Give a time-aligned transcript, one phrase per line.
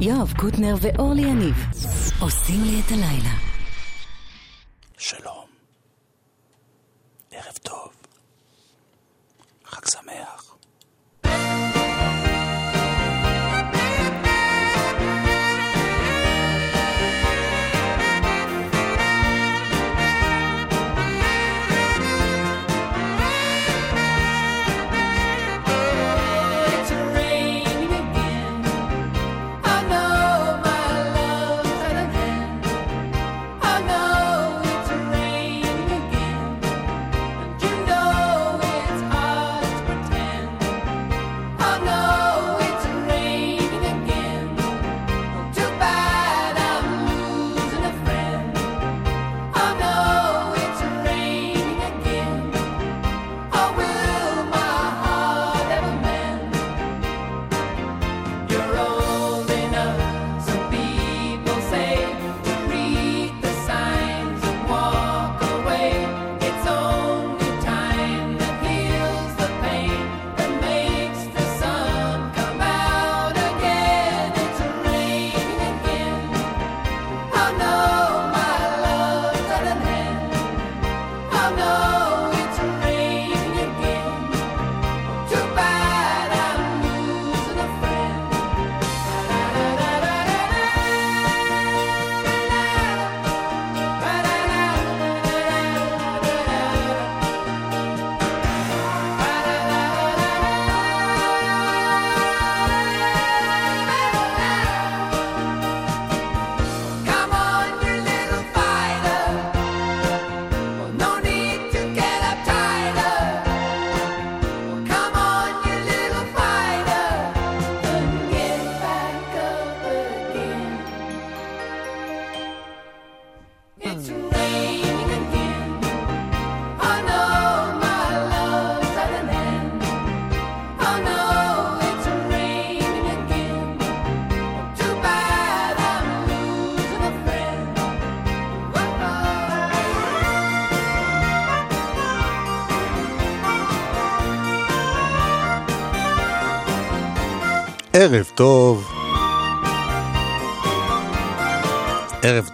[0.00, 1.54] יואב קוטנר ואורלי יניב
[2.20, 3.34] עושים לי את הלילה.
[4.98, 5.45] שלום.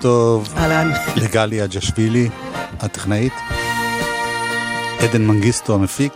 [0.02, 0.90] טוב אהלן.
[1.16, 2.28] לגלי אג'שווילי,
[2.80, 3.32] הטכנאית.
[5.00, 6.12] עדן מנגיסטו המפיק.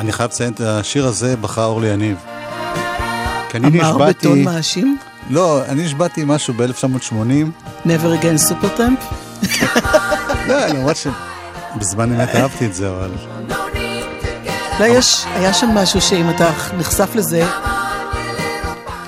[0.00, 2.16] אני חייב לציין את השיר הזה בחר אורלי יניב.
[3.48, 4.98] כי אני אמר נשבעתי, בטון מאשים?
[5.30, 8.98] לא, אני נשבעתי משהו ב-1980, never again סופרטראמפ?
[10.48, 13.10] לא, למרות שבזמן אמת אהבתי את זה, אבל
[14.80, 17.44] לא, יש, היה שם משהו שאם אתה נחשף לזה,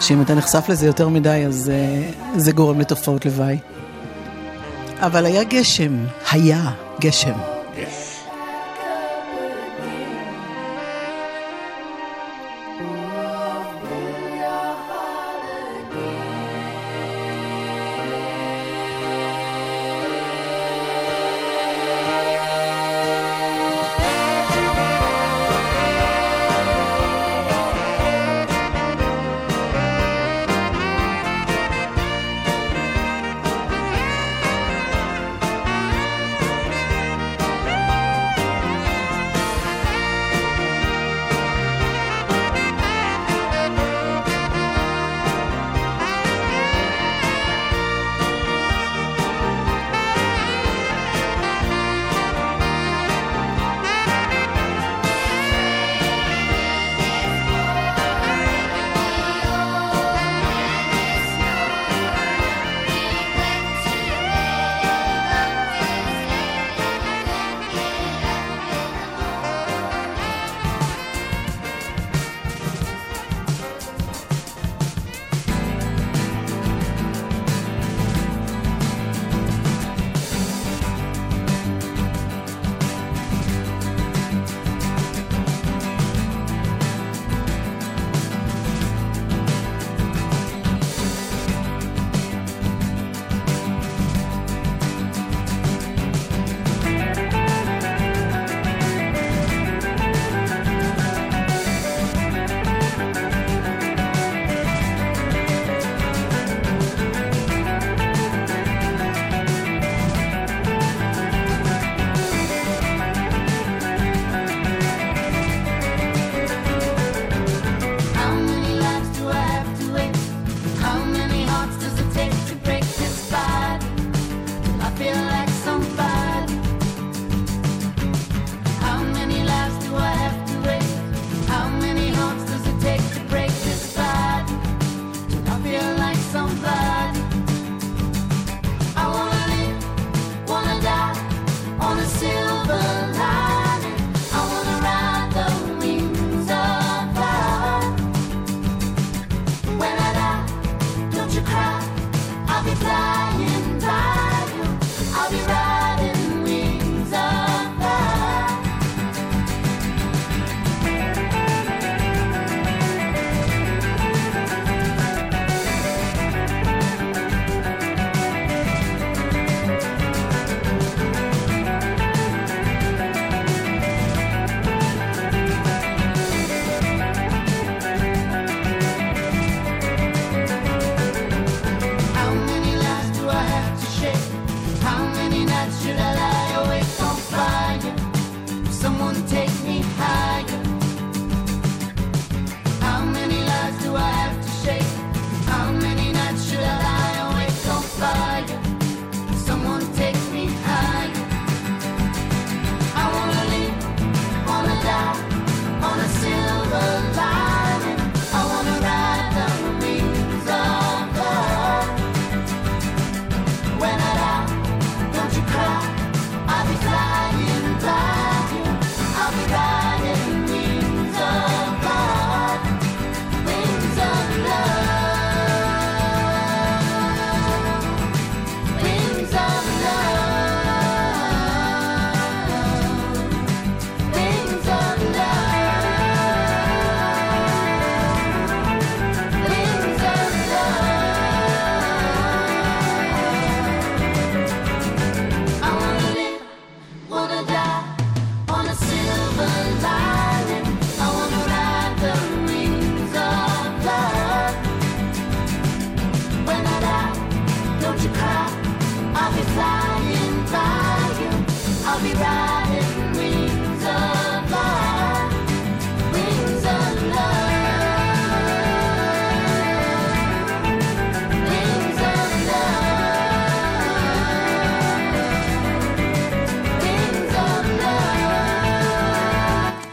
[0.03, 3.59] שאם אתה נחשף לזה יותר מדי, אז uh, זה גורם לתופעות לוואי.
[5.01, 5.93] אבל היה גשם,
[6.31, 6.71] היה
[7.01, 7.52] גשם.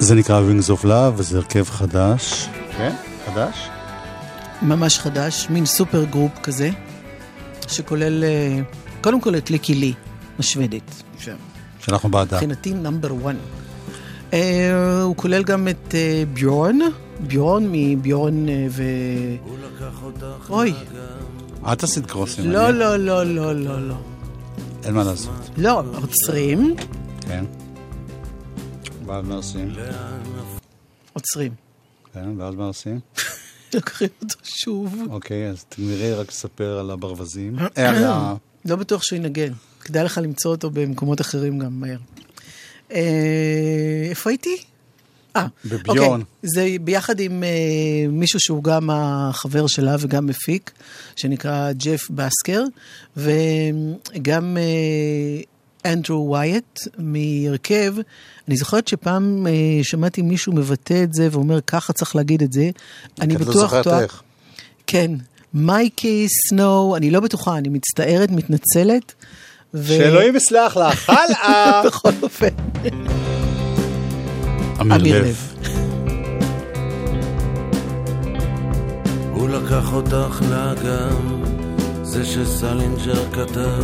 [0.09, 2.50] זה נקרא Wings of Love, וזה הרכב חדש.
[2.77, 2.95] כן?
[3.25, 3.69] חדש?
[4.61, 6.69] ממש חדש, מין super group כזה,
[7.67, 8.59] שכולל אה,
[9.01, 9.94] קודם כל את ליקי לי,
[10.39, 11.03] השוודית.
[11.79, 12.35] שאנחנו בעדה.
[12.35, 13.35] מבחינתי number 1.
[14.33, 16.79] אה, הוא כולל גם את אה, ביורן,
[17.19, 18.83] ביורן מביורן אה, ו...
[20.50, 20.73] אוי,
[21.73, 22.51] את עשית קרוסים.
[22.51, 23.95] לא, לא, לא, לא, לא, לא.
[24.83, 25.50] אין מה לעשות.
[25.57, 26.75] לא, עוצרים,
[27.21, 27.45] כן.
[29.09, 29.75] ואז מה עושים?
[31.13, 31.51] עוצרים.
[32.13, 33.00] כן, ואז מה עושים?
[33.73, 34.95] לוקחים אותו שוב.
[35.09, 37.56] אוקיי, אז תגמרי רק לספר על הברווזים.
[37.77, 38.33] אה,
[38.65, 39.53] לא בטוח שהוא ינגן.
[39.81, 41.97] כדאי לך למצוא אותו במקומות אחרים גם מהר.
[42.91, 44.57] אה, איפה הייתי?
[45.35, 46.21] אה, בביורן.
[46.21, 46.25] אוקיי.
[46.41, 47.50] זה ביחד עם אה,
[48.09, 50.71] מישהו שהוא גם החבר שלה וגם מפיק,
[51.16, 52.63] שנקרא ג'ף בסקר,
[53.18, 54.57] וגם
[55.85, 57.95] אנדרו ווייט מהרכב.
[58.49, 59.53] אני זוכרת שפעם אה,
[59.83, 62.69] שמעתי מישהו מבטא את זה ואומר, ככה צריך להגיד את זה.
[63.21, 64.01] אני את לא בטוח זוכרת טועה.
[64.01, 64.21] איך.
[64.87, 65.11] כן,
[65.53, 69.13] מייקי סנואו, אני לא בטוחה, אני מצטערת, מתנצלת.
[69.73, 71.81] ו- שאלוהים יסלח לך, הלאה!
[71.85, 72.47] בכל אופן,
[74.81, 75.21] אמיר.
[75.21, 75.53] לב.
[79.33, 81.44] הוא לקח אותך לאגם,
[82.03, 83.83] זה שסלינג'ר כתב,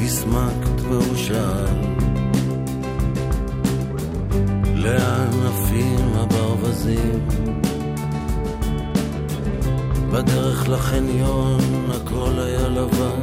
[0.00, 1.95] הסמקת והוא שאל.
[4.86, 7.28] לאן עפים הברווזים?
[10.12, 13.22] בדרך לחניון הכל היה לבן,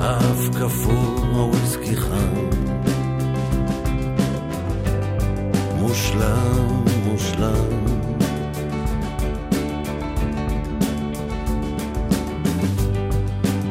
[0.00, 2.34] האף קפוא, הוויסקי חם.
[5.78, 7.80] מושלם, מושלם.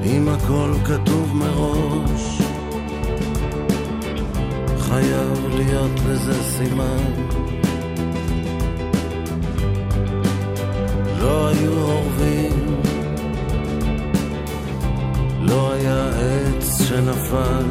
[0.03, 2.38] אם הכל כתוב מראש,
[4.89, 7.13] חייב להיות לזה סימן.
[11.19, 12.81] לא היו אורבים,
[15.41, 17.65] לא היה עץ שנפל,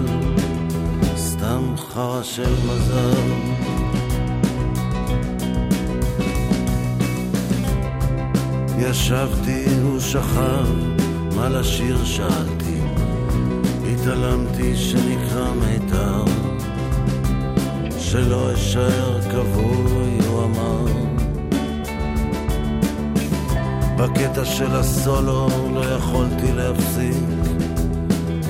[1.17, 3.59] סתם חרא של מזל.
[8.79, 10.67] ישבתי, הוא שכב,
[11.37, 12.81] מה לשיר שאלתי,
[13.93, 16.25] התעלמתי שנקרא מיתר,
[18.11, 20.85] שלא אשאר כבוי, הוא אמר.
[23.97, 27.25] בקטע של הסולו לא יכולתי להפסיק,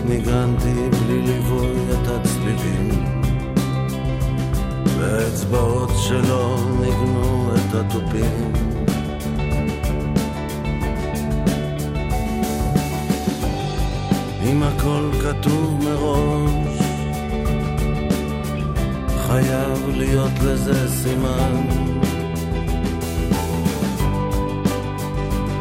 [0.04, 3.04] ניגנתי בלי ליווי את הצלילים,
[4.98, 8.52] והאצבעות שלו ניגנו את התופים.
[14.42, 16.77] אם הכל כתוב מראש,
[19.28, 21.66] חייב להיות לזה סימן.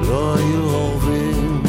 [0.02, 1.62] לא היו אורבים,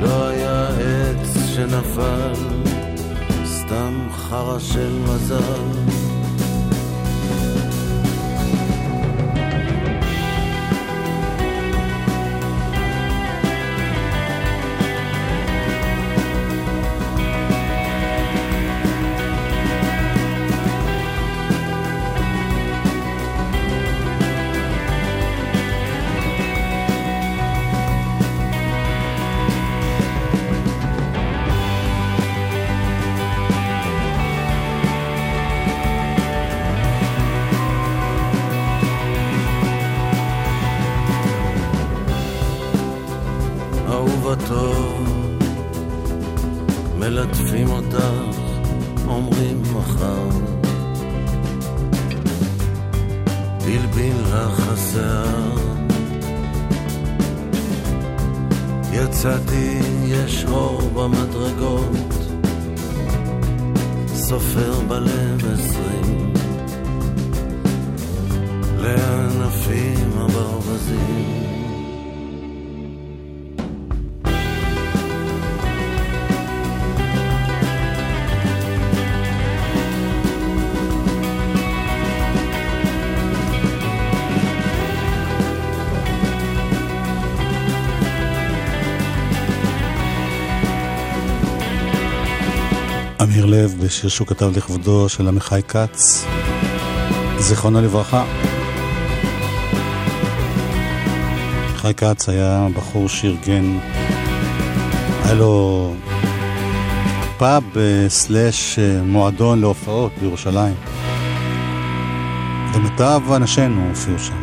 [0.00, 2.32] לא היה עץ שנפל,
[3.44, 5.95] סתם חרא של מזל.
[93.36, 96.24] אמיר לב בשיר שהוא כתב לכבודו של עמיחי כץ,
[97.38, 98.24] זיכרונו לברכה.
[101.68, 103.78] עמיחי כץ היה בחור שארגן,
[105.24, 105.94] היה לו
[107.38, 110.74] פאב אה, סלאש אה, מועדון להופעות בירושלים.
[112.74, 114.36] ומיטב אנשינו הופיעו שם.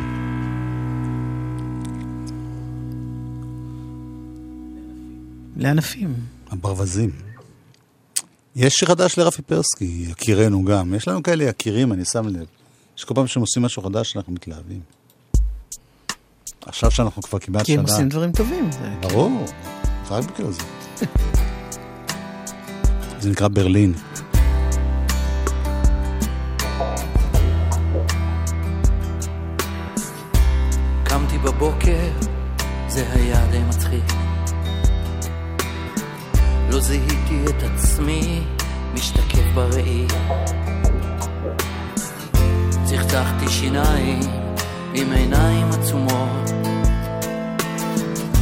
[5.57, 6.13] לענפים.
[6.51, 7.32] הברווזים.
[8.55, 10.93] יש שיר חדש לרפי פרסקי, יקירנו גם.
[10.93, 12.45] יש לנו כאלה יקירים, אני שם לב.
[12.95, 14.81] שכל פעם שהם עושים משהו חדש, אנחנו מתלהבים.
[16.65, 17.81] עכשיו שאנחנו כבר כמעט כי שנה...
[17.81, 18.69] הם עושים דברים טובים.
[19.01, 19.45] ברור,
[20.07, 20.63] זה רק בגלל זה.
[23.19, 23.93] זה נקרא ברלין.
[31.03, 32.11] קמתי בבוקר,
[32.87, 34.22] זה היה די מצחיק.
[36.73, 38.39] לא זיהיתי את עצמי,
[38.93, 40.05] משתקף בראי.
[42.83, 44.19] צחצחתי שיניים
[44.93, 46.51] עם עיניים עצומות,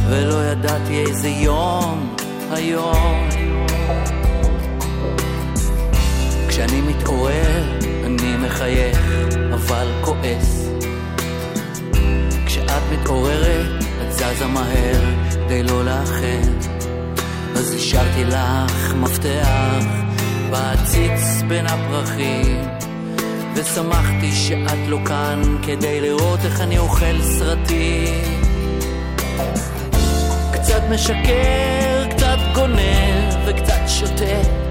[0.08, 2.16] ולא ידעתי איזה יום
[2.50, 3.28] היום.
[6.48, 9.00] כשאני מתעורר, אני מחייך,
[9.54, 10.68] אבל כועס.
[12.46, 16.81] כשאת מתעוררת, את זזה מהר כדי לא לאחר.
[17.56, 19.84] אז השארתי לך מפתח
[20.50, 22.60] בעציץ בין הפרחים,
[23.54, 28.42] ושמחתי שאת לא כאן כדי לראות איך אני אוכל סרטים.
[30.52, 34.62] קצת משקר, קצת גונב וקצת שותה.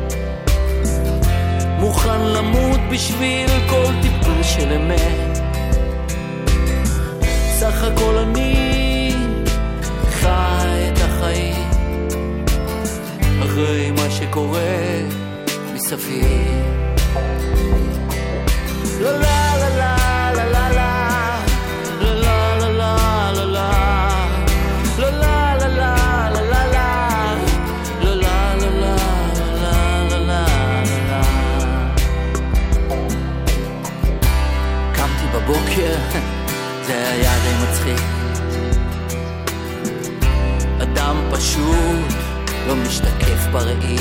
[1.79, 5.39] מוכן למות בשביל כל טיפה של אמת.
[7.59, 8.70] סך הכל אני
[13.61, 15.01] אחרי מה שקורה
[15.73, 16.61] מסביב.
[19.01, 19.40] לה לה
[43.51, 43.97] בראי,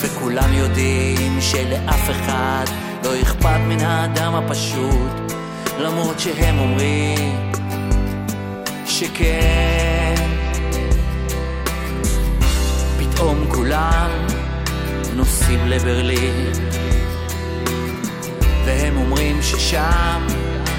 [0.00, 2.64] וכולם יודעים שלאף אחד
[3.04, 5.32] לא אכפת מן האדם הפשוט,
[5.78, 7.52] למרות שהם אומרים
[8.86, 10.14] שכן.
[12.98, 14.10] פתאום כולם
[15.14, 16.52] נוסעים לברלין.
[18.64, 20.26] והם אומרים ששם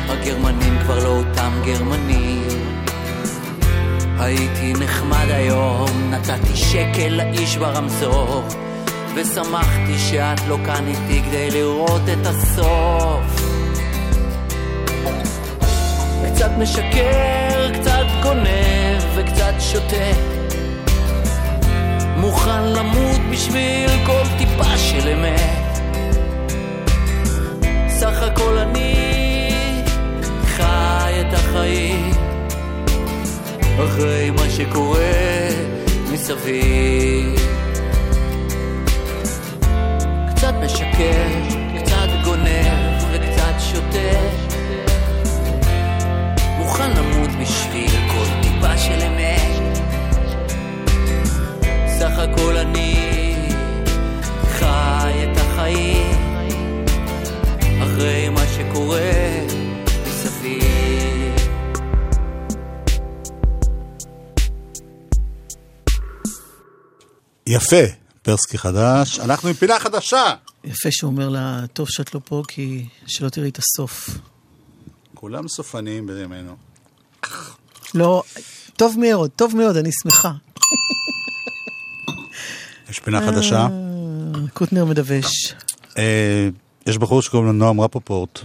[0.10, 2.51] הגרמנים כבר לא אותם גרמנים.
[4.22, 8.44] הייתי נחמד היום, נתתי שקל לאיש ברמזור,
[9.16, 13.52] ושמחתי שאת לא כאן איתי כדי לראות את הסוף.
[16.26, 20.12] קצת משקר, קצת גונב וקצת שותה.
[22.18, 25.80] מוכן למות בשביל כל טיפה של אמת.
[27.90, 29.11] סך הכל אני
[33.86, 35.50] אחרי מה שקורה
[36.12, 37.36] מסביב.
[40.30, 41.28] קצת משקר,
[41.78, 44.20] קצת גונב וקצת שותה.
[46.58, 49.78] מוכן למות בשביל כל טיפה של אמת.
[51.88, 53.36] סך הכל אני
[54.48, 56.86] חי את החיים
[57.84, 59.41] אחרי מה שקורה
[67.52, 67.76] יפה,
[68.22, 69.20] פרסקי חדש.
[69.20, 70.34] אנחנו עם פינה חדשה.
[70.64, 74.10] יפה שהוא אומר לה, טוב שאת לא פה, כי שלא תראי את הסוף.
[75.16, 76.56] כולם סופניים בימינו.
[77.94, 78.24] לא,
[78.76, 80.32] טוב מאוד, טוב מאוד, אני שמחה.
[82.90, 83.60] יש פינה חדשה.
[83.62, 83.68] אה,
[84.54, 85.54] קוטנר מדווש.
[85.98, 86.50] אה,
[86.86, 88.40] יש בחור שקוראים לו נועם רפפורט.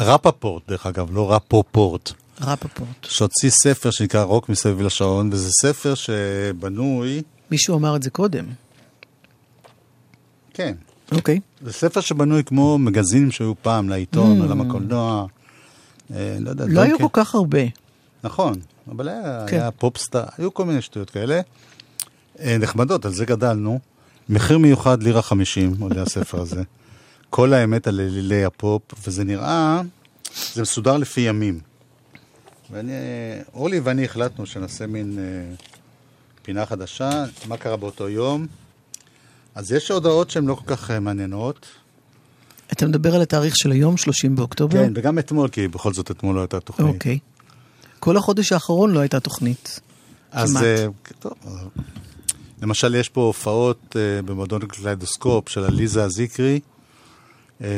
[0.00, 2.12] רפפורט, דרך אגב, לא רפופורט.
[2.40, 2.88] רפפורט.
[3.02, 7.22] שהוציא ספר שנקרא רוק מסביב לשעון, וזה ספר שבנוי...
[7.50, 8.44] מישהו אמר את זה קודם.
[10.54, 10.74] כן.
[11.12, 11.40] אוקיי.
[11.62, 15.26] זה ספר שבנוי כמו מגזינים שהיו פעם לעיתון, עולם הקולנוע.
[16.14, 17.08] אה, לא יודע, לא היו כאלה.
[17.08, 17.58] כל כך הרבה.
[18.24, 18.54] נכון,
[18.88, 19.56] אבל היה, כן.
[19.56, 21.40] היה פופסטאר, היו כל מיני שטויות כאלה.
[22.40, 23.78] אה, נחמדות, על זה גדלנו.
[24.28, 26.62] מחיר מיוחד לירה חמישים עולה הספר הזה.
[27.30, 29.82] כל האמת על אלילי הפופ, וזה נראה,
[30.54, 31.60] זה מסודר לפי ימים.
[32.70, 35.54] ואני, אה, אורלי ואני החלטנו שנעשה מין אה,
[36.50, 38.46] פינה חדשה, מה קרה באותו יום.
[39.54, 41.66] אז יש הודעות שהן לא כל כך אה, מעניינות.
[42.72, 44.78] אתה מדבר על התאריך של היום, 30 באוקטובר?
[44.78, 46.94] כן, וגם אתמול, כי בכל זאת אתמול לא הייתה תוכנית.
[46.94, 47.18] אוקיי.
[47.98, 49.80] כל החודש האחרון לא הייתה תוכנית.
[50.32, 50.56] אז.
[50.56, 50.86] אה,
[51.18, 51.52] טוב, אה,
[52.62, 56.60] למשל, יש פה הופעות אה, במועדון קליידוסקופ של עליזה זיקרי.
[57.62, 57.68] אה,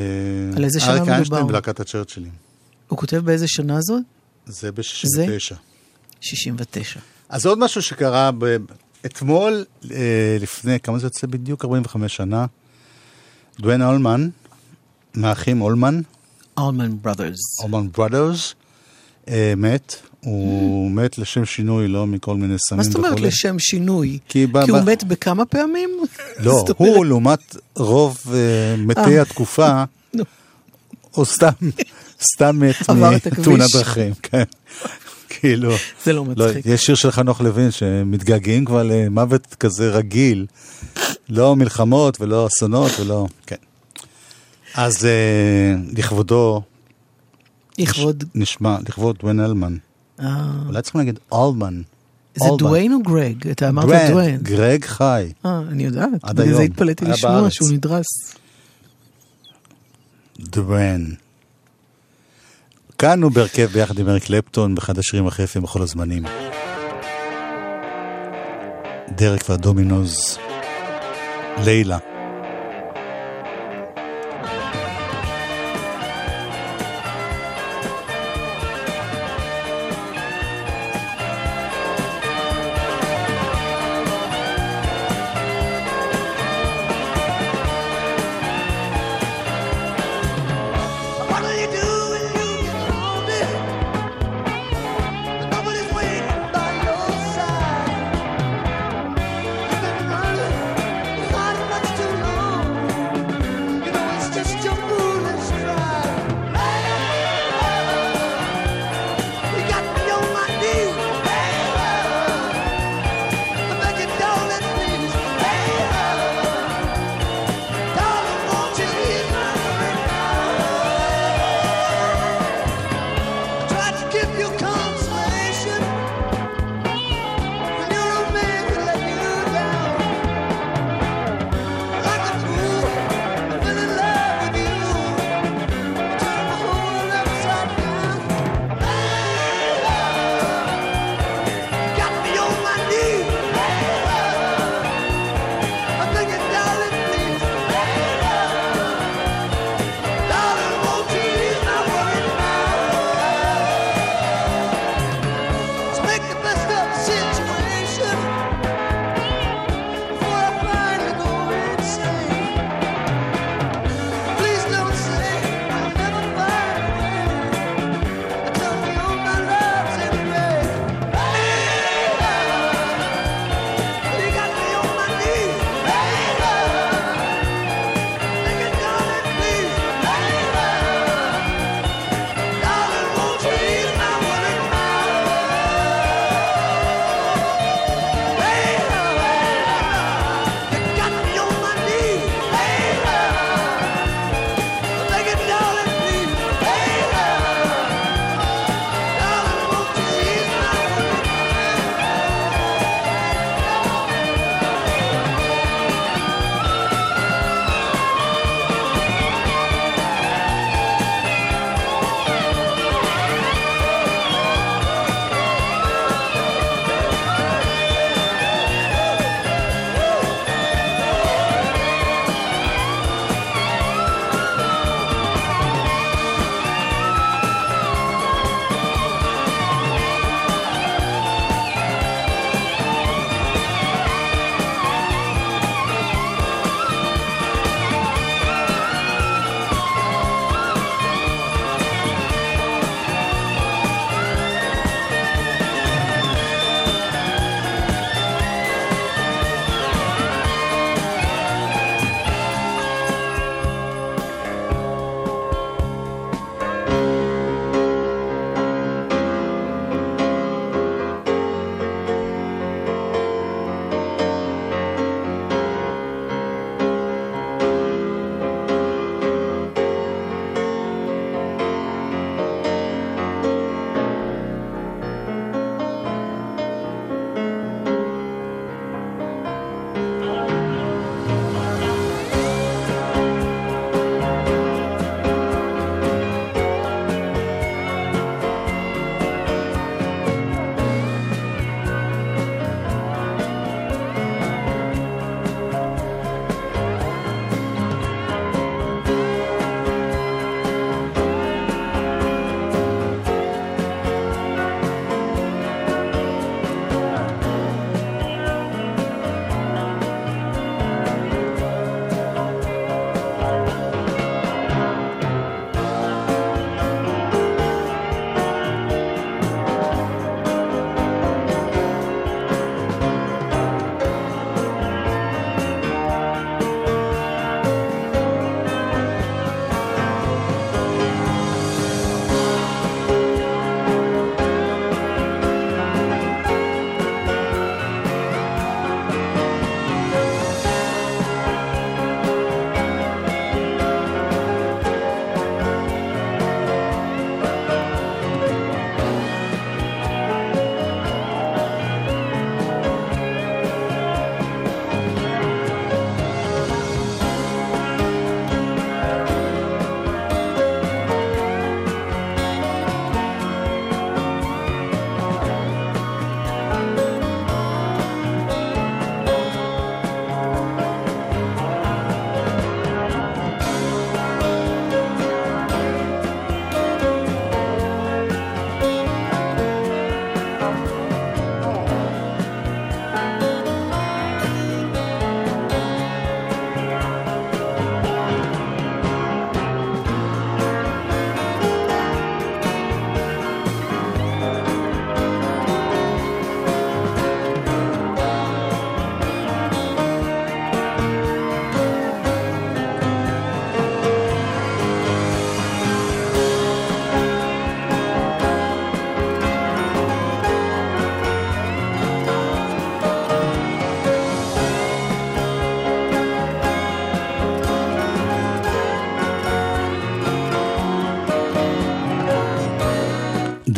[0.57, 1.15] על איזה שנה אריק מדובר?
[1.15, 2.33] איינשטיין ולהקת הצ'רצ'ילים.
[2.89, 4.03] הוא כותב באיזה שנה זאת?
[4.47, 5.55] זה ב-69.
[6.21, 7.01] 69.
[7.33, 8.57] אז עוד משהו שקרה ב...
[9.07, 11.65] אתמול, אה, לפני, כמה זה יוצא בדיוק?
[11.65, 12.47] 45 שנה,
[13.61, 14.29] דוויין אולמן,
[15.15, 16.01] מהאחים אולמן,
[16.59, 17.61] אלמן בראדרס.
[17.63, 18.55] אולמן ברודרס,
[19.29, 19.97] אה, מת.
[20.21, 23.27] הוא מת לשם שינוי, לא מכל מיני סמים מה זאת אומרת וכולי.
[23.27, 24.19] לשם שינוי?
[24.29, 25.91] כי כי הוא מת בכמה פעמים?
[26.39, 29.23] לא, הוא לעומת רוב אה, מתי אה.
[29.23, 30.25] התקופה, נו.
[31.17, 31.53] או סתם,
[32.35, 32.89] סתם מת.
[33.39, 34.45] מתאונת דרכים, כן.
[35.43, 35.71] כאילו,
[36.05, 36.67] זה לא לא, מצחיק.
[36.67, 40.47] יש שיר של חנוך לוין שמתגעגעים כבר למוות כזה רגיל,
[41.29, 43.57] לא מלחמות ולא אסונות ולא, כן.
[44.75, 46.63] אז אה, לכבודו,
[47.79, 48.25] לכבוד...
[48.35, 49.77] נשמע, לכבוד דוויין אלמן.
[50.21, 51.83] אה, אולי צריכים להגיד אלמן.
[52.35, 52.45] זה.
[52.59, 53.49] דוויין או גרג?
[53.49, 54.41] אתה אמרת דוויין.
[54.43, 55.33] גרג חי.
[55.47, 56.09] אה, אני יודעת.
[56.23, 56.73] עד בגלל זה היום.
[56.73, 57.51] התפלאתי לשמוע.
[57.51, 58.07] שהוא נדרס.
[60.41, 61.15] דוויין.
[62.99, 66.23] כאן הוא בהרכב ביחד עם אריק קלפטון באחד השירים הכי יפים בכל הזמנים.
[69.09, 70.39] דרק והדומינוז.
[71.65, 72.12] לילה.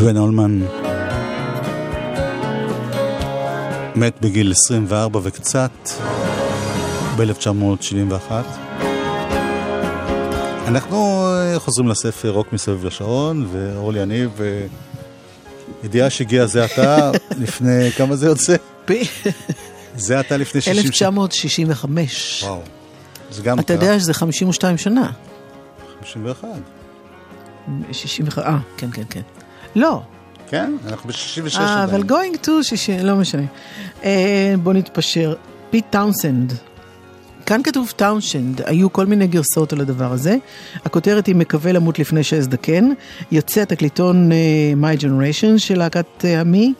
[0.04, 0.60] דואן אולמן
[3.94, 5.70] מת בגיל 24 וקצת,
[7.16, 8.32] ב-1971.
[10.66, 14.40] אנחנו אה, חוזרים לספר רוק מסביב לשעון, ואורלי יניב,
[15.84, 17.10] ידיעה שהגיע זה עתה,
[17.42, 18.56] לפני, כמה זה יוצא?
[18.90, 19.02] ב-
[19.96, 20.86] זה עתה לפני 60 שנה.
[20.86, 22.44] 1965.
[22.44, 22.62] וואו.
[23.30, 25.10] זה גם אתה יודע שזה 52 שנה.
[26.00, 26.48] 51.
[27.92, 29.43] 61, אה, כן, כן, כן.
[29.76, 30.00] לא,
[30.48, 33.42] כן, אנחנו ב-66 אה, אבל going to 60, לא משנה.
[34.04, 35.34] אה, בוא נתפשר.
[35.70, 36.52] פיט טאונסנד.
[37.46, 40.36] כאן כתוב טאונשנד, היו כל מיני גרסאות על הדבר הזה.
[40.84, 42.90] הכותרת היא מקווה למות לפני שאזדקן.
[43.32, 46.74] יוצא התקליטון אה, My Generation של להקת אה, המי,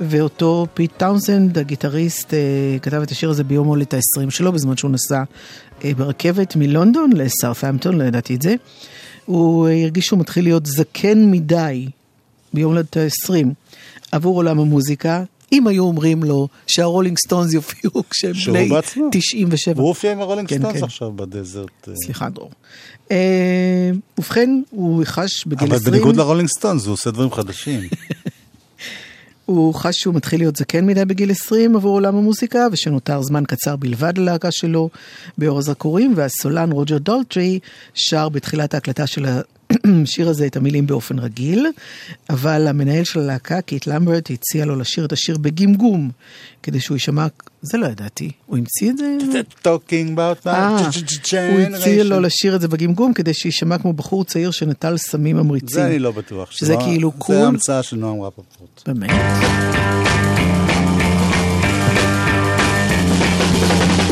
[0.00, 2.38] ואותו פיט טאונסנד, הגיטריסט, אה,
[2.82, 5.22] כתב את השיר הזה ביום הולדת ה-20 שלו, בזמן שהוא נסע
[5.84, 8.54] אה, ברכבת מלונדון לסאות'המפטון, לא ידעתי את זה.
[9.26, 11.88] הוא הרגיש שהוא מתחיל להיות זקן מדי
[12.54, 13.46] ביום הולדת ה-20
[14.12, 19.08] עבור עולם המוזיקה, אם היו אומרים לו שהרולינג סטונס יופיעו כשהם בני בעצמו.
[19.12, 19.80] 97.
[19.80, 20.84] הוא הופיע עם הרולינג כן, סטונס כן.
[20.84, 21.88] עכשיו ב Desert.
[21.88, 21.92] אה.
[22.04, 22.50] סליחה, דרור.
[23.10, 27.80] אה, ובכן, הוא חש בגיל אבל 20, בניגוד לרולינג סטונס, הוא עושה דברים חדשים.
[29.46, 33.76] הוא חש שהוא מתחיל להיות זקן מדי בגיל 20 עבור עולם המוזיקה, ושנותר זמן קצר
[33.76, 34.90] בלבד ללהקה שלו
[35.38, 37.58] באור הזרקורים, והסולן רוג'ר דולטרי
[37.94, 39.26] שר בתחילת ההקלטה של
[40.02, 41.66] השיר הזה את המילים באופן רגיל,
[42.30, 46.10] אבל המנהל של הלהקה, קיט למברט, הציע לו לשיר את השיר בגמגום,
[46.62, 47.26] כדי שהוא יישמע,
[47.62, 49.16] זה לא ידעתי, הוא המציא את זה?
[49.64, 50.82] Talking about אה, my
[51.52, 52.20] הוא הציע לו generation.
[52.20, 55.68] לשיר את זה בגמגום כדי שיישמע כמו בחור צעיר שנטל סמים ממריצים.
[55.68, 56.50] זה אני לא בטוח.
[56.50, 57.36] שזה כאילו cool.
[57.36, 58.82] זה המצאה של נועם רפפורט.
[58.86, 59.10] באמת.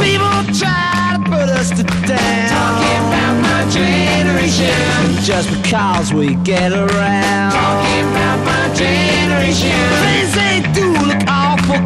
[0.02, 2.48] People try to put us to down.
[2.56, 3.60] Talking about my
[4.48, 5.22] generation.
[5.22, 7.52] Just because we get around.
[7.52, 9.70] Talking about my generation.
[10.02, 11.78] Things they do look awful.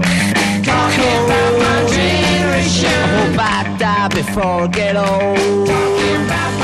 [0.65, 2.89] Talking about my generation.
[2.89, 5.67] I hope I die before I get old.
[5.67, 6.56] Talking about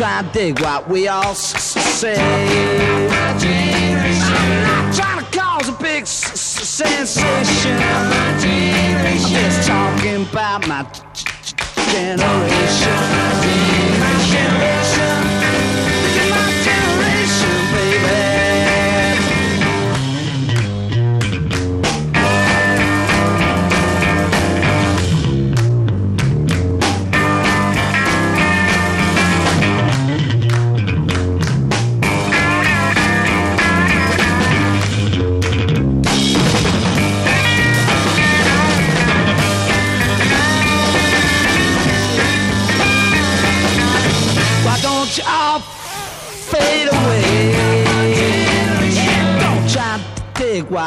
[0.00, 2.16] try and dig what we all say.
[2.16, 3.10] I'm
[4.62, 7.76] not trying to cause a big sensation.
[7.76, 8.40] I'm
[9.30, 10.84] just talking about my
[11.92, 12.96] generation.
[14.00, 14.89] My generation.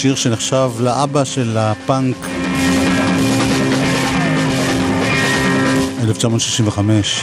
[0.00, 2.16] שיר שנחשב לאבא של הפאנק.
[6.02, 7.22] 1965.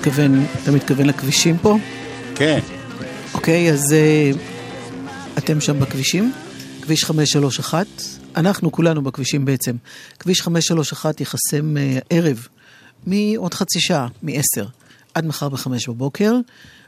[0.00, 1.78] מתכוון, אתה מתכוון לכבישים פה?
[2.34, 2.58] כן.
[3.34, 4.30] אוקיי, אז אה,
[5.38, 6.32] אתם שם בכבישים?
[6.82, 7.86] כביש 531,
[8.36, 9.76] אנחנו כולנו בכבישים בעצם.
[10.18, 12.46] כביש 531 ייחסם אה, ערב
[13.06, 14.64] מעוד חצי שעה, מ-10
[15.14, 16.34] עד מחר ב-5 בבוקר.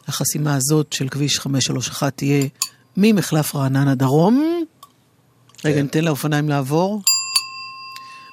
[0.08, 2.46] החסימה הזאת של כביש 531 תהיה
[2.96, 4.64] ממחלף רעננה דרום.
[5.64, 7.02] רגע, ניתן לאופניים לעבור.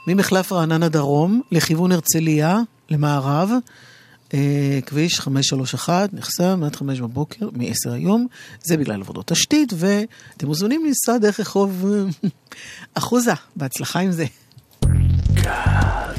[0.07, 3.49] ממחלף רעננה דרום לכיוון הרצליה, למערב.
[4.33, 8.27] אה, כביש 531 נחסם עד 5 בבוקר, מ-10 היום,
[8.63, 12.29] זה בגלל עבודות תשתית, ואתם מוזמנים לנסוע דרך רחוב אה,
[12.93, 14.25] אחוזה, בהצלחה עם זה.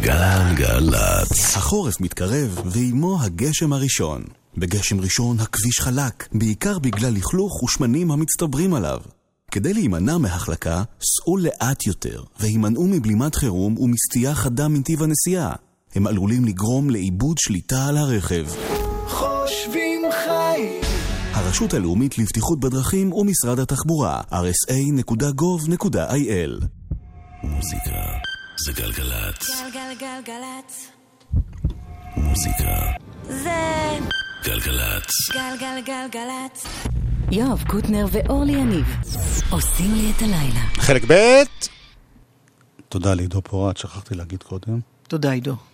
[0.01, 1.57] גלגלצ.
[1.57, 4.23] החורף מתקרב, ועימו הגשם הראשון.
[4.57, 9.01] בגשם ראשון הכביש חלק, בעיקר בגלל לכלוך ושמנים המצטברים עליו.
[9.51, 15.53] כדי להימנע מהחלקה, סעו לאט יותר, והימנעו מבלימת חירום ומסטייה חדה מנתיב הנסיעה.
[15.95, 18.47] הם עלולים לגרום לאיבוד שליטה על הרכב.
[19.07, 20.81] חושבים חיים
[21.33, 25.25] הרשות הלאומית לבטיחות בדרכים ומשרד התחבורה, rsa.gov.il
[27.43, 28.03] מוזיקה
[28.57, 29.51] זה גלגלצ.
[29.73, 30.89] גלגלגלגלצ.
[32.17, 32.81] מוזיקה
[33.29, 33.57] זה
[34.45, 35.11] גלגלצ.
[35.33, 36.67] גלגלגלגלצ.
[37.31, 38.87] יואב קוטנר ואורלי יניב
[39.51, 40.61] עושים לי את הלילה.
[40.77, 41.43] חלק ב'
[42.89, 44.81] תודה לעידו פורט, שכחתי להגיד קודם.
[45.09, 45.70] תודה, עידו.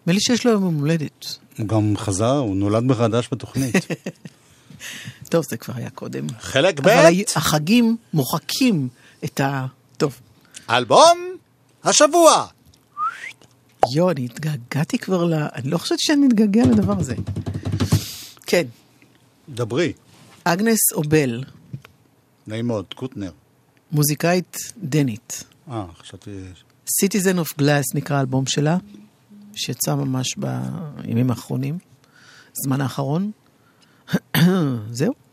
[0.00, 1.36] נדמה לי שיש לו יום הולדת.
[1.58, 3.74] הוא גם חזר, הוא נולד מחדש בתוכנית.
[5.30, 6.26] טוב, זה כבר היה קודם.
[6.40, 8.88] חלק ב' אבל החגים מוחקים
[9.24, 9.66] את ה...
[9.96, 10.20] טוב.
[10.70, 11.18] אלבום
[11.84, 12.46] השבוע.
[13.94, 15.34] יואו, אני התגעגעתי כבר ל...
[15.34, 17.14] אני לא חושבת שאני מתגעגע לדבר הזה.
[18.46, 18.66] כן,
[19.48, 19.92] דברי.
[20.44, 21.44] אגנס אובל,
[22.46, 23.30] נעים מאוד, קוטנר.
[23.92, 25.44] מוזיקאית דנית.
[25.70, 26.30] אה, חשבתי...
[27.04, 28.76] Citizen of Glass נקרא האלבום שלה,
[29.54, 31.78] שיצא ממש בימים האחרונים,
[32.64, 33.30] זמן האחרון.
[34.90, 35.29] זהו.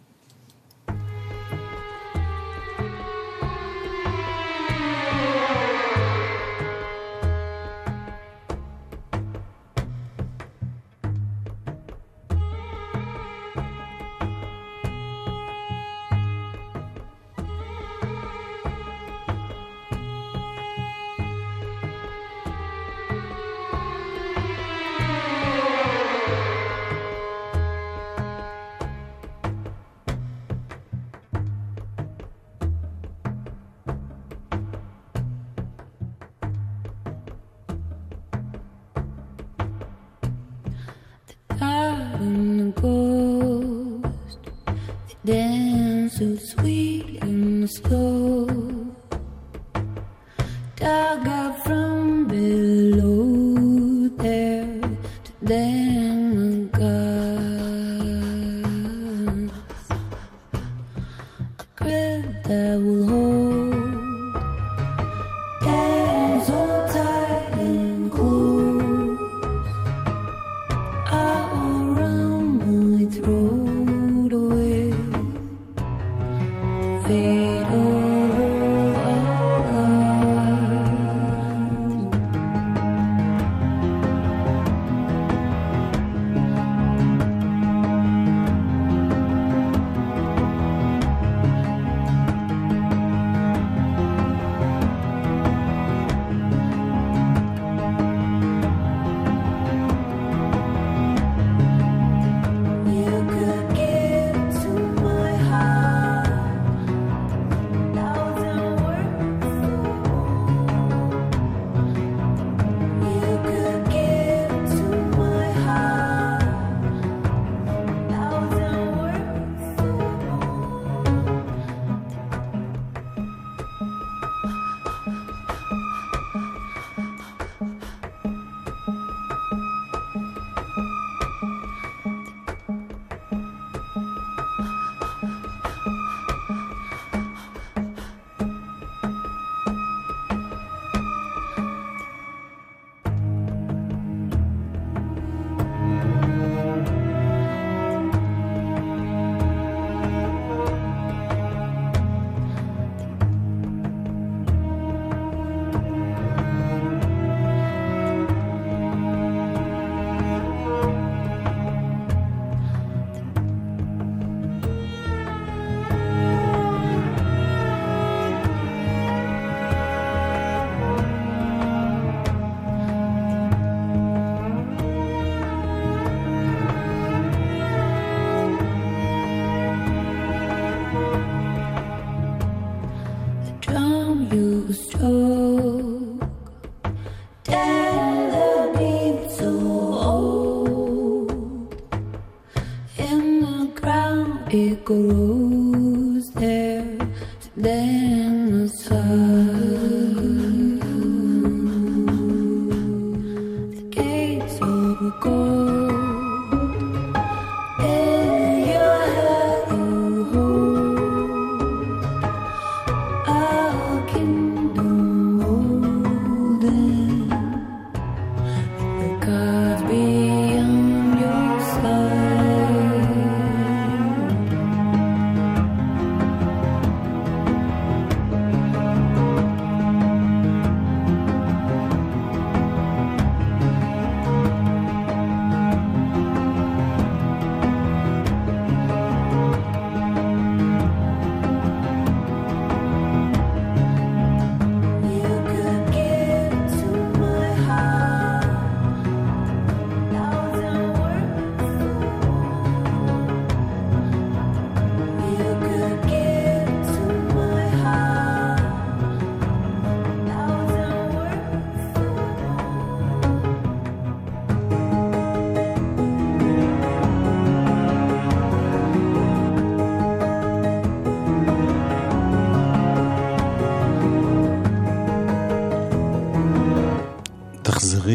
[194.87, 195.26] Guru.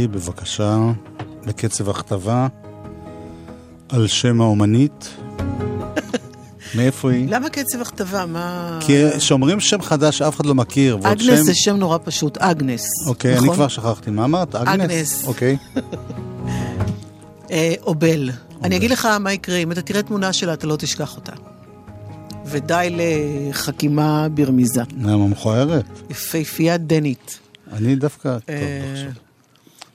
[0.02, 0.78] תחזרי בבקשה
[1.46, 2.46] לקצב הכתבה
[3.88, 5.08] על שם האומנית.
[6.76, 7.28] מאיפה היא?
[7.28, 8.26] למה קצב הכתבה?
[8.26, 8.78] מה...
[8.86, 10.98] כי כשאומרים שם חדש אף אחד לא מכיר.
[11.02, 12.84] אגנס שם- זה שם נורא פשוט, אגנס.
[13.06, 13.48] אוקיי, נכון?
[13.48, 14.10] אני כבר שכחתי.
[14.10, 14.54] מה אמרת?
[14.54, 14.74] אגנס?
[14.90, 15.24] אגנס.
[15.26, 15.56] אוקיי.
[17.50, 18.30] אה, אובל.
[18.64, 21.32] אני אגיד לך מה יקרה, אם אתה תראה תמונה שלה, אתה לא תשכח אותה.
[22.46, 22.96] ודי
[23.50, 24.82] לחכימה ברמיזה.
[25.00, 25.84] למה מכוערת?
[26.10, 27.38] יפהפייה דנית.
[27.72, 28.38] אני דווקא...
[28.38, 29.12] טוב, לא חשוב.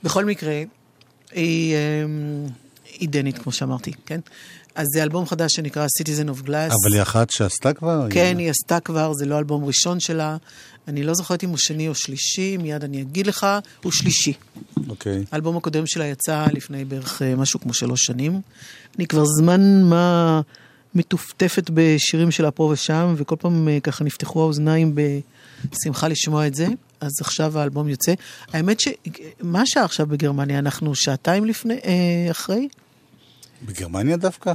[0.04, 0.64] בכל מקרה,
[1.32, 2.46] היא, אמ,
[3.00, 4.20] היא דנית, כמו שאמרתי, כן?
[4.76, 6.74] אז זה אלבום חדש שנקרא Citizen of Glass.
[6.84, 8.08] אבל היא אחת שעשתה כבר?
[8.10, 10.38] כן, היא עשתה כבר, זה לא אלבום ראשון שלה.
[10.88, 13.48] אני לא זוכרת אם הוא שני או שלישי, מיד אני אגיד לך,
[13.84, 14.34] הוא שלישי.
[14.90, 15.24] אוקיי.
[15.32, 18.42] האלבום הקודם שלה יצא לפני בערך אה, משהו כמו שלוש שנים.
[18.98, 20.42] אני כבר זמן מה
[20.96, 24.96] מטופטפת בשירים שלה פה ושם, וכל פעם אה, ככה נפתחו האוזניים
[25.72, 26.68] בשמחה לשמוע את זה.
[27.02, 28.14] אז עכשיו האלבום יוצא.
[28.54, 28.88] האמת ש...
[29.42, 30.60] מה השעה עכשיו בגרמניה?
[30.60, 32.68] אנחנו שעתיים לפני, אה, אחרי?
[33.66, 34.54] בגרמניה דווקא?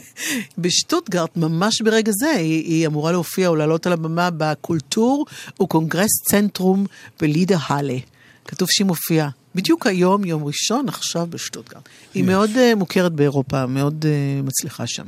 [0.58, 5.26] בשטוטגרט, ממש ברגע זה, היא, היא אמורה להופיע או לעלות על הבמה בקולטור
[5.62, 6.86] וקונגרס צנטרום
[7.20, 7.98] בלידה האלה.
[8.44, 9.28] כתוב שהיא מופיעה.
[9.54, 11.88] בדיוק היום, יום ראשון, עכשיו בשטוטגרט.
[12.14, 15.06] היא מאוד uh, מוכרת באירופה, מאוד uh, מצליחה שם.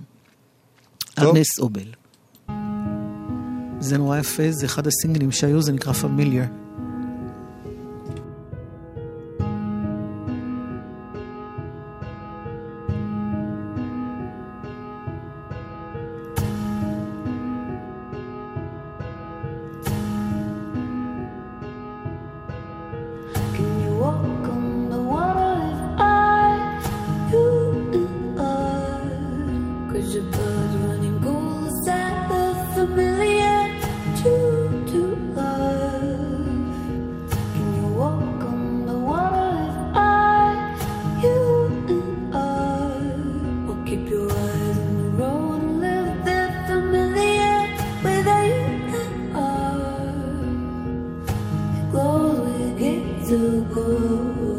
[1.15, 2.06] אגנס אובל.
[3.81, 6.45] זה נורא יפה, זה אחד הסינגלים שהיו, זה נקרא פמיליאר.
[53.37, 54.56] To go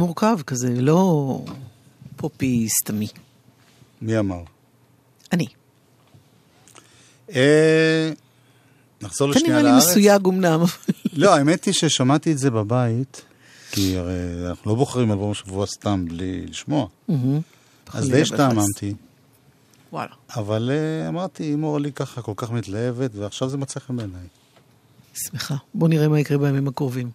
[0.00, 1.40] מורכב כזה, לא
[2.16, 3.08] פופי סתמי.
[4.02, 4.42] מי אמר?
[5.32, 5.46] אני.
[7.34, 8.10] אה,
[9.02, 9.88] נחזור אתה לשנייה נראה לי לארץ.
[9.88, 10.60] מסויג אמנם.
[11.12, 13.22] לא, האמת היא ששמעתי את זה בבית,
[13.70, 16.86] כי הרי אנחנו לא בוחרים אלבום השבוע סתם בלי לשמוע.
[17.92, 18.22] אז די.
[18.22, 18.94] השתעממתי,
[19.92, 20.12] וואלה.
[20.36, 24.26] אבל אה, אמרתי, אם אורלי ככה כל כך מתלהבת, ועכשיו זה מצא חן בעיניי.
[25.14, 25.56] שמחה.
[25.74, 27.10] בוא נראה מה יקרה בימים הקרובים.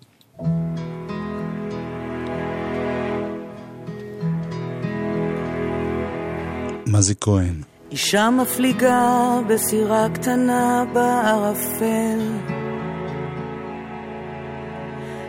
[6.97, 7.61] מזי כהן.
[7.91, 12.19] אישה מפליגה בסירה קטנה בערפל.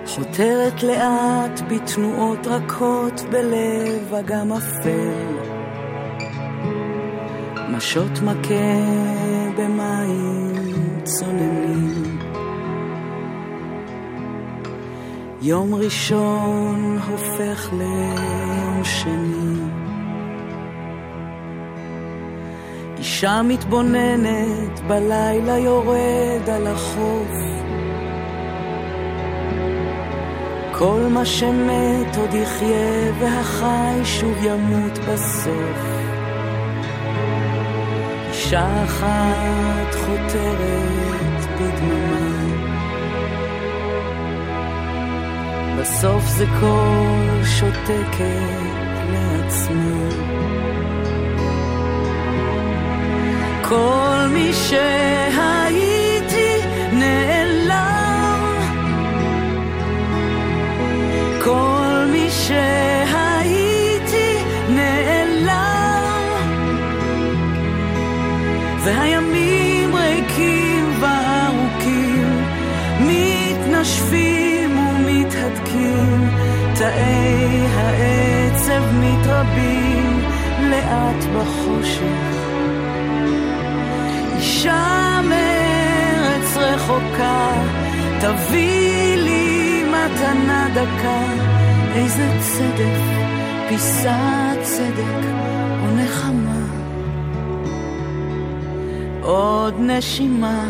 [0.06, 5.26] חותרת לאט בתנועות רכות בלב אגם אפל.
[7.70, 8.80] משות מכה
[9.56, 12.18] במים צוננים.
[15.42, 19.75] יום ראשון הופך ליום שני
[23.16, 27.30] אישה מתבוננת בלילה יורד על החוף.
[30.72, 35.78] כל מה שמת עוד יחיה והחי שוב ימות בסוף.
[38.28, 42.54] אישה אחת חותרת בדממה.
[45.80, 50.26] בסוף זה קול שותקת לעצמה
[53.68, 56.50] כל מי שהייתי
[56.92, 58.58] נעלם.
[61.44, 63.64] כל מי שהייתי
[64.68, 66.22] נעלם.
[68.84, 72.44] והימים ריקים וארוכים
[73.00, 76.28] מתנשפים ומתהדקים
[76.74, 80.20] תאי העצב מתרבים
[80.60, 82.35] לאט בחושך
[84.66, 87.52] אישה מארץ רחוקה,
[88.20, 91.22] תביא לי מתנה דקה,
[91.94, 93.00] איזה צדק,
[93.68, 95.24] פיסת צדק
[95.82, 96.66] או נחמה.
[99.22, 100.64] עוד נשימה.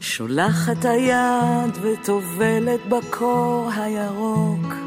[0.00, 4.83] שולחת היד וטובלת בקור הירוק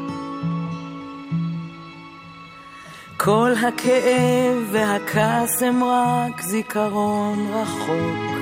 [3.20, 8.38] כל הכאב והכעס הם רק זיכרון רחוק.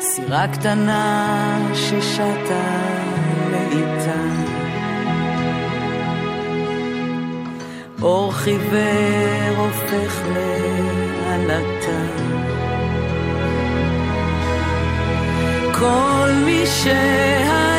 [0.00, 2.64] סירה קטנה ששטה
[3.50, 4.22] לאיטה.
[8.02, 10.22] אור חיוור הופך
[11.26, 12.02] לעלטה.
[15.72, 17.73] כל מי שהייתי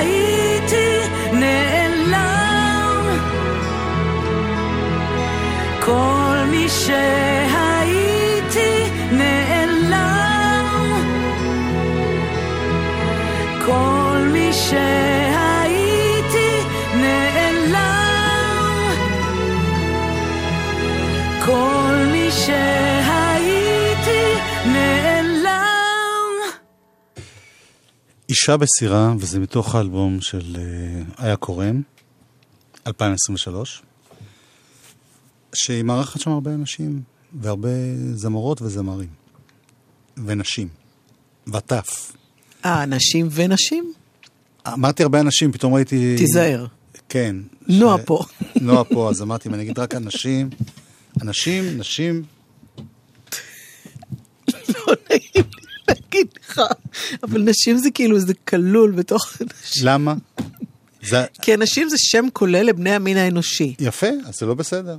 [5.86, 7.70] כל מי שהייתי
[9.12, 10.66] נעלם.
[13.66, 15.70] כל מי שהייתי
[16.96, 17.86] נעלם.
[21.46, 22.96] כל מי שהייתי
[28.30, 31.82] אישה בסירה, וזה מתוך האלבום של אה, איה קורן,
[32.88, 33.82] 2023,
[35.56, 37.02] שהיא מארחת שם הרבה אנשים,
[37.42, 37.70] והרבה
[38.14, 39.10] זמרות וזמרים,
[40.26, 40.68] ונשים,
[41.54, 42.12] וטף.
[42.66, 43.94] אה, נשים ונשים?
[44.68, 46.16] אמרתי הרבה אנשים, פתאום ראיתי...
[46.18, 46.66] תיזהר.
[47.10, 47.36] כן.
[47.68, 48.24] נועה פה.
[48.62, 50.50] נועה פה, אז אמרתי, אם אני אגיד רק אנשים,
[51.22, 52.24] אנשים, נשים,
[54.88, 55.44] לא נעים לי
[55.88, 56.62] להגיד לך,
[57.24, 59.88] אבל נשים זה כאילו, זה כלול בתוך נשים.
[59.88, 60.14] למה?
[61.04, 63.76] זה כי אנשים זה שם כולל לבני המין האנושי.
[63.80, 64.98] יפה, אז זה לא בסדר.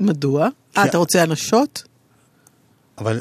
[0.00, 0.48] מדוע?
[0.76, 1.82] אה, כי- אתה רוצה אנשות?
[2.98, 3.20] אבל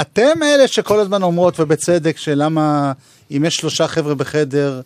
[0.00, 2.92] אתם אלה שכל הזמן אומרות, ובצדק, שלמה
[3.30, 4.80] אם יש שלושה חבר'ה בחדר,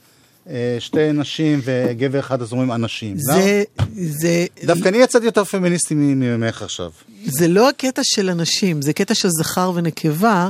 [0.49, 3.17] אה, שתי נשים וגבר אחד, אז אומרים אנשים.
[3.19, 3.63] זה,
[3.95, 4.75] זה, למה?
[4.75, 6.91] דווקא אני יצאתי יותר פמיניסטי ממך עכשיו.
[7.27, 10.49] זה לא הקטע של אנשים, זה קטע של זכר ונקבה,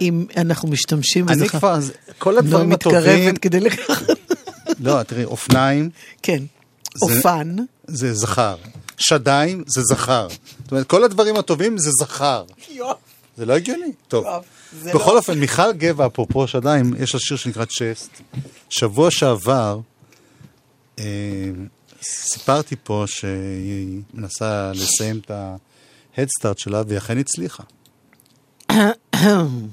[0.00, 1.58] אם אנחנו משתמשים אני בזכר.
[1.58, 4.06] כבר, זה- כל לא הדברים הטובים, מתקרבת כדי לקחת.
[4.80, 5.90] לא, תראי, אופניים,
[6.22, 6.42] כן.
[6.94, 7.56] זה- אופן,
[7.86, 8.56] זה זכר.
[9.00, 10.28] שדיים, זה זכר.
[10.62, 12.44] זאת אומרת, כל הדברים הטובים זה זכר.
[13.36, 13.92] זה לא הגיוני.
[14.08, 14.26] טוב.
[14.82, 18.20] זה בכל לא- אופן, מיכל גבע, אפרופו שדיים, יש לה שיר שנקרא צ'סט.
[18.70, 19.80] שבוע שעבר,
[20.98, 21.04] אה,
[22.02, 25.30] סיפרתי פה שהיא מנסה לסיים את
[26.16, 27.62] ההדסטארט שלה, והיא אכן הצליחה.
[28.70, 29.70] Holding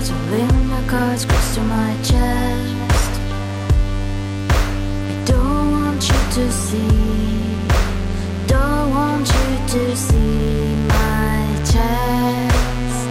[0.00, 3.20] cards, holding the cards close to my chest.
[5.08, 7.56] I don't want you to see,
[8.46, 13.08] don't want you to see my chest.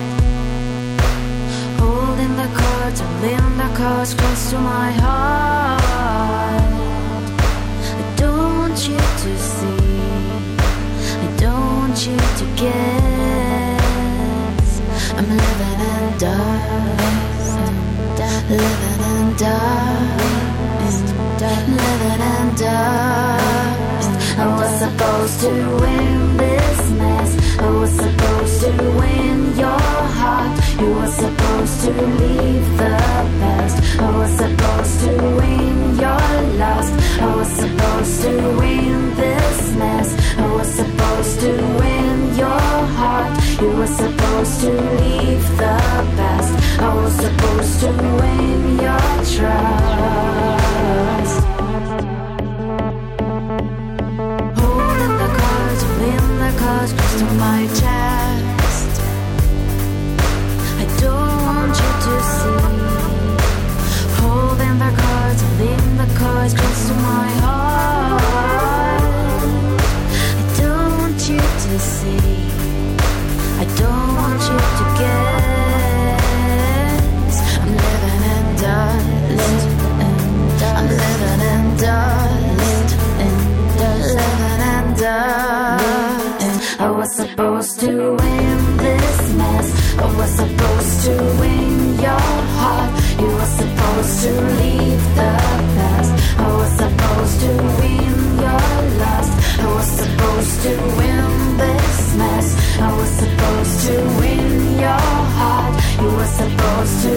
[1.79, 5.81] Holding the cards, holding the cards close to my heart.
[7.97, 9.77] I don't want you to see,
[11.21, 13.08] I don't want you to guess.
[16.19, 17.55] Darkness,
[18.49, 20.97] living in darkness,
[21.39, 24.07] living in darkness.
[24.37, 27.59] I was supposed to win this mess.
[27.59, 29.79] I was supposed to win your
[30.19, 30.68] heart.
[30.79, 32.95] You were supposed to leave the
[33.39, 33.99] past.
[33.99, 36.93] I was supposed to win your lust.
[37.19, 40.15] I was supposed to win this mess.
[40.37, 43.37] I was supposed to win your heart.
[43.59, 45.77] You were supposed to leave the
[46.15, 46.53] past.
[46.79, 47.89] I was supposed to
[48.21, 49.49] win your trust.
[54.59, 58.38] Holding the cards, holding the cards to my chest.
[61.01, 62.61] Don't want you to see.
[64.19, 69.01] Holding the cards, holding the cards close to my heart.
[70.39, 72.37] I don't want you to see.
[73.63, 76.15] I don't want you to guess.
[77.61, 79.63] I'm living in dust.
[80.77, 82.89] I'm living in dust.
[84.15, 86.79] Living in dust.
[86.81, 87.91] I was supposed to
[88.21, 89.67] win this mess.
[89.97, 90.31] I was
[91.09, 92.23] to win your
[92.57, 92.91] heart.
[93.19, 94.31] You were supposed to
[94.61, 95.31] leave the
[95.75, 96.11] past.
[96.37, 98.65] I was supposed to win your
[99.01, 99.31] lust.
[99.59, 102.47] I was supposed to win this mess.
[102.79, 105.03] I was supposed to win your
[105.37, 105.73] heart.
[106.01, 107.08] You were supposed to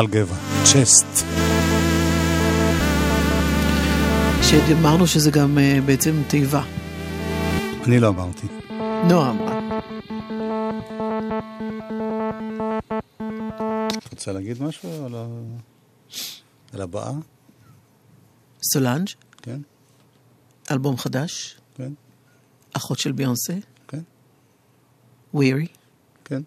[0.00, 0.34] מיכל גבע,
[0.64, 1.26] צ'סט.
[4.42, 6.64] שאמרנו שזה גם אה, בעצם תיבה.
[7.86, 8.46] אני לא אמרתי.
[9.08, 9.78] נועה אמרה.
[13.98, 15.26] את רוצה להגיד משהו על, ה...
[16.72, 17.12] על הבאה?
[18.72, 19.08] סולנג'?
[19.42, 19.60] כן.
[20.70, 21.56] אלבום חדש?
[21.74, 21.92] כן.
[22.72, 23.54] אחות של ביונסה?
[23.88, 24.02] כן.
[25.34, 25.66] ווירי?
[26.24, 26.42] כן.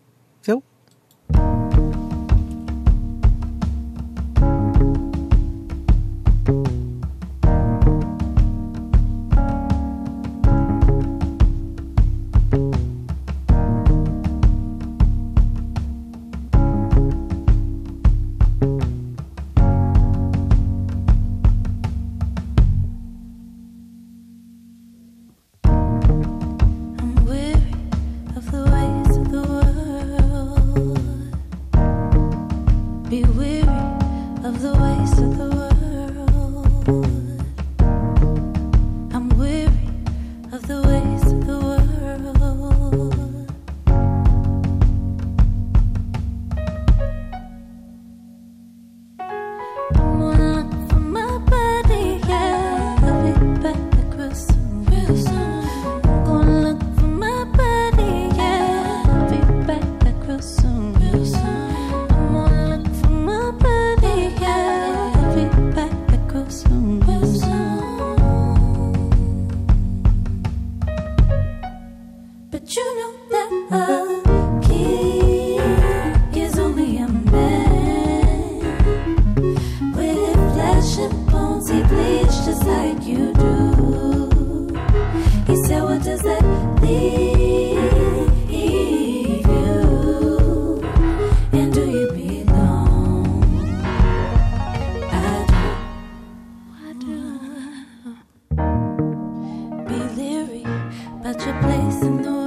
[102.04, 102.43] no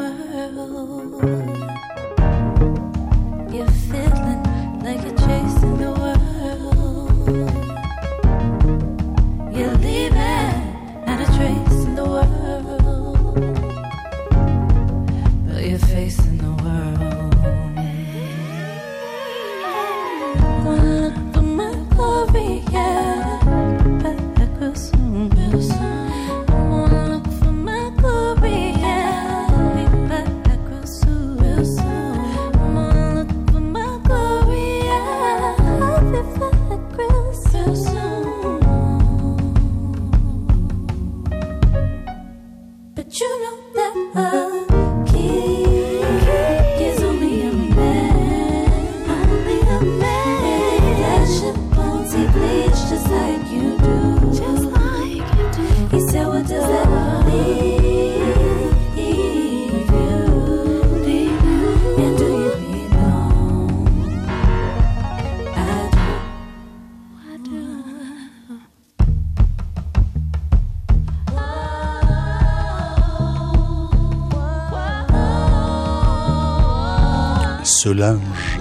[77.87, 78.59] ce linge.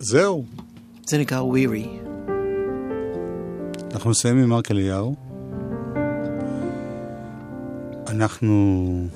[0.00, 0.44] זהו.
[1.06, 1.88] זה נקרא ווירי.
[3.94, 5.14] אנחנו נסיים עם מרק אליהו.
[8.08, 9.06] אנחנו...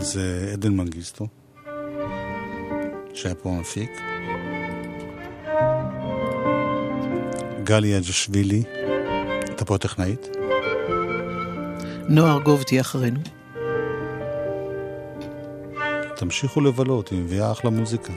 [0.00, 1.43] זה עדן מנגיסטו.
[3.24, 3.90] שהיה פה המפיק.
[7.62, 8.62] גלי אג'שווילי,
[9.48, 10.28] הייתה פה טכנאית?
[12.08, 13.20] נועה ארגוב תהיה אחרינו.
[16.16, 18.12] תמשיכו לבלות, היא מביאה אחלה מוזיקה.